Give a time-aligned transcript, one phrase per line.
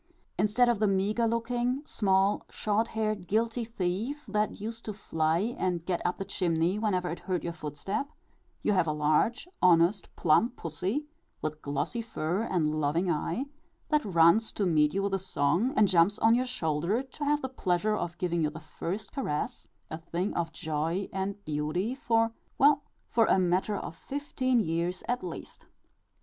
[0.39, 5.85] Instead of the meagre looking, small, short haired, guilty thief, that used to fly and
[5.85, 8.09] get up the chimney whenever it heard your footstep,
[8.63, 11.05] you have a large, honest, plump pussy,
[11.39, 13.45] with glossy fur and loving eye,
[13.89, 17.43] that runs to meet you with a song, and jumps on your shoulder to have
[17.43, 22.31] the pleasure of giving you the first caress a thing of joy and beauty for,
[22.57, 25.67] well, for a matter of fifteen years at least.